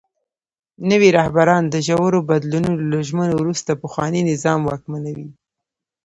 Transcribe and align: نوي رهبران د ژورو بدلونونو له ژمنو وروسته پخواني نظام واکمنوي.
نوي 0.89 1.09
رهبران 1.17 1.63
د 1.69 1.75
ژورو 1.87 2.19
بدلونونو 2.29 2.81
له 2.91 2.99
ژمنو 3.07 3.33
وروسته 3.41 3.79
پخواني 3.83 4.21
نظام 4.31 4.59
واکمنوي. 4.63 5.29